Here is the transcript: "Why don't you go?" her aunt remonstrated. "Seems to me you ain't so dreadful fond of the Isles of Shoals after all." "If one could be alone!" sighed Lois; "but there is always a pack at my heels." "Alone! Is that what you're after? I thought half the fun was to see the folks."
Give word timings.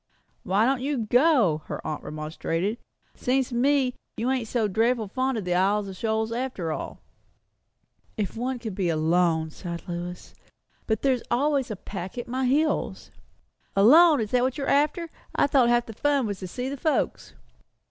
"Why 0.41 0.65
don't 0.65 0.81
you 0.81 1.05
go?" 1.05 1.61
her 1.67 1.79
aunt 1.85 2.01
remonstrated. 2.01 2.79
"Seems 3.13 3.49
to 3.49 3.53
me 3.55 3.93
you 4.17 4.31
ain't 4.31 4.47
so 4.47 4.67
dreadful 4.67 5.07
fond 5.07 5.37
of 5.37 5.45
the 5.45 5.53
Isles 5.53 5.87
of 5.87 5.95
Shoals 5.95 6.31
after 6.31 6.71
all." 6.71 7.01
"If 8.17 8.35
one 8.35 8.57
could 8.57 8.73
be 8.73 8.89
alone!" 8.89 9.51
sighed 9.51 9.83
Lois; 9.87 10.33
"but 10.87 11.03
there 11.03 11.13
is 11.13 11.23
always 11.29 11.69
a 11.69 11.75
pack 11.75 12.17
at 12.17 12.27
my 12.27 12.47
heels." 12.47 13.11
"Alone! 13.75 14.19
Is 14.21 14.31
that 14.31 14.41
what 14.41 14.57
you're 14.57 14.65
after? 14.65 15.11
I 15.35 15.45
thought 15.45 15.69
half 15.69 15.85
the 15.85 15.93
fun 15.93 16.25
was 16.25 16.39
to 16.39 16.47
see 16.47 16.67
the 16.67 16.77
folks." 16.77 17.35